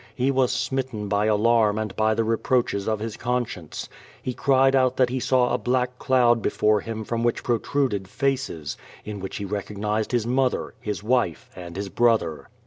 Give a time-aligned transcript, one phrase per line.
[0.15, 3.87] He was smitten by alarm and by the reproaches of his conscience.
[4.19, 8.77] He cried out that he saw a black cloud before him from which pro^uded faces,
[9.05, 12.49] in which he recognized his mother, his wife, arM his brother.